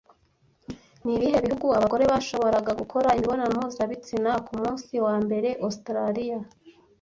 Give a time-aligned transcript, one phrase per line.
[1.03, 6.45] Ni ibihe bihugu abagore bashobora gukora imibonano mpuzabitsina ku munsi wambere Australiya %